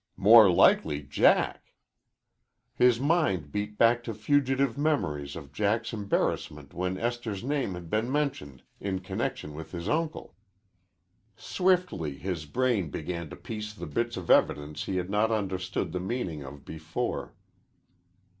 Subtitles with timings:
[0.17, 1.75] "More likely Jack."
[2.73, 8.11] His mind beat back to fugitive memories of Jack's embarrassment when Esther's name had been
[8.11, 10.35] mentioned in connection with his uncle.
[11.37, 15.99] Swiftly his brain began to piece the bits of evidence he had not understood the
[15.99, 17.35] meaning of before.